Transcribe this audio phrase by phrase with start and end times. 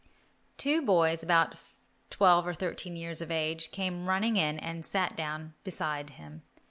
[0.57, 1.53] Two boys about
[2.09, 6.41] twelve or thirteen years of age came running in and sat down beside him.